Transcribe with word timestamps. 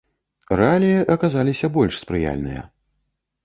Рэаліі 0.61 1.03
аказаліся 1.17 1.67
больш 1.77 2.03
спрыяльныя. 2.07 2.61